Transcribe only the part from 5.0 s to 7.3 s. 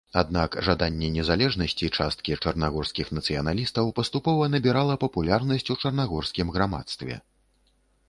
папулярнасць у чарнагорскім грамадстве.